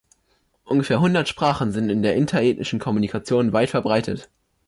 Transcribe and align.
Ungefähr 0.63 0.99
hundert 0.99 1.29
Sprachen 1.29 1.71
sind 1.73 1.91
in 1.91 2.01
der 2.01 2.15
interethnischen 2.15 2.79
Kommunikation 2.79 3.53
weit 3.53 3.69
verbreitet. 3.69 4.31